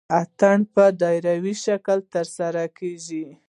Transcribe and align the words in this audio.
اتن 0.21 0.59
په 0.73 0.83
دایروي 1.01 1.55
شکل 1.65 1.97
ترسره 2.13 2.63
کیږي. 2.77 3.25